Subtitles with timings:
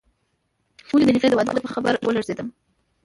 [0.93, 2.47] ولې د هغې د واده په خبر ولړزېدم.